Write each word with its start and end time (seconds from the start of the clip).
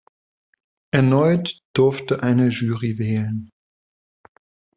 Erneut 0.89 1.59
durfte 1.75 2.23
eine 2.23 2.47
Jury 2.49 2.97
wählen. 2.97 3.51